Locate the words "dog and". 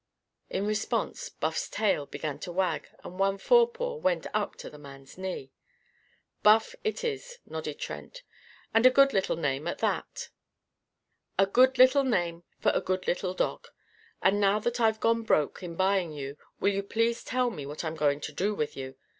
13.35-14.41